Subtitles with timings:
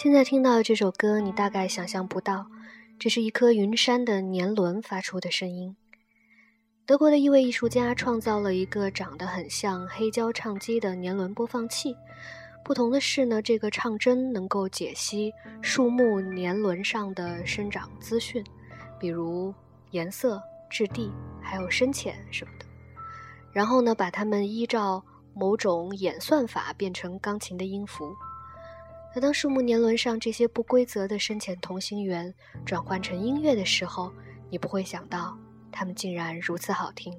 [0.00, 2.46] 现在听到这首歌，你大概想象不到，
[3.00, 5.74] 这是一颗云山的年轮发出的声音。
[6.86, 11.96] 德国的一位艺术家创造了一个长得很像黑胶唱机的年轮播放器。
[12.64, 18.44] 不同的是呢，这个唱针能够解析树木年轮上的生长资讯，
[19.00, 19.52] 比如
[19.90, 21.10] 颜色、质地，
[21.42, 22.64] 还有深浅什么的。
[23.50, 28.14] 然后呢，把它们依照某种演算法变成钢琴的音符。
[29.14, 32.32] 而当树木年轮上这些不规则的深浅同心圆
[32.64, 34.12] 转换成音乐的时候，
[34.50, 35.36] 你不会想到
[35.72, 37.12] 它们竟然如此好听。